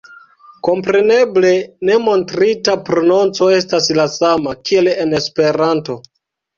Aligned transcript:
Kompreneble, 0.67 1.51
ne 1.91 1.99
montrita 2.07 2.77
prononco 2.89 3.53
estas 3.61 3.93
la 4.01 4.09
sama, 4.19 4.59
kiel 4.67 4.95
en 4.99 5.19
Esperanto. 5.25 6.05